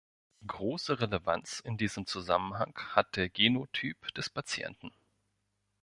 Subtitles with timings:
[0.47, 4.91] Große Relevanz in diesem Zusammenhang hat der Genotyp des Patienten.